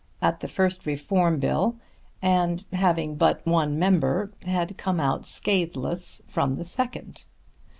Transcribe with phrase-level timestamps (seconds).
[0.19, 1.75] at the first Reform Bill,
[2.23, 7.25] and having but one member had come out scatheless from the second.